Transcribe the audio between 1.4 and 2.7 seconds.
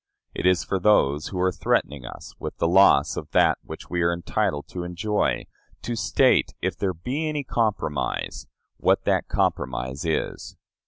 threatening us with the